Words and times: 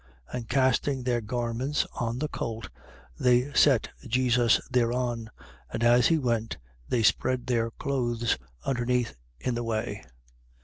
And 0.33 0.49
casting 0.49 1.03
their 1.03 1.21
garments 1.21 1.85
on 1.93 2.17
the 2.17 2.27
colt, 2.27 2.69
they 3.19 3.53
set 3.53 3.89
Jesus 4.07 4.59
thereon. 4.71 5.29
19:36. 5.71 5.73
And 5.73 5.83
as 5.83 6.07
he 6.07 6.17
went, 6.17 6.57
they 6.89 7.03
spread 7.03 7.45
their 7.45 7.69
clothes 7.69 8.35
underneath 8.65 9.15
in 9.39 9.53
the 9.53 9.63
way. 9.63 10.01